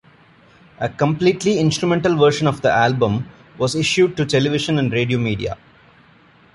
[0.79, 5.59] A completely instrumental version of the album was issued to television and radio media.